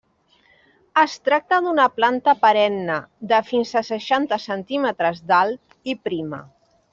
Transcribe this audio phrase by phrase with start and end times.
[1.01, 2.95] Es tracta d'una planta perenne,
[3.33, 6.43] de fins a seixanta centímetres d'alt i prima.